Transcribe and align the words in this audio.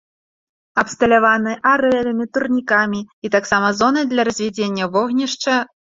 Абсталяваны 0.81 1.51
арэлямі, 1.73 2.25
турнікамі 2.37 3.01
і 3.29 3.31
таксама 3.35 3.67
зонай 3.83 4.11
для 4.15 4.21
развядзення 4.29 4.85
вогнішча. 4.97 5.55